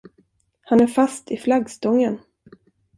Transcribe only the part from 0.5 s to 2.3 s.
Han är fast i flaggstången.